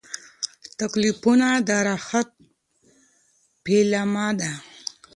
[0.79, 2.29] تکلیفونه د راحت
[3.65, 4.51] پیلامه ده.